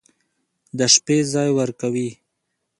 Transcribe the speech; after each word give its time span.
د 0.77 0.79
شپې 0.93 1.17
ځاى 1.31 1.49
وركوي. 1.57 2.09